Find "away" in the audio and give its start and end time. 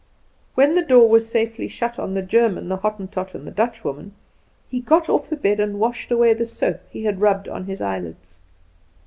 6.09-6.33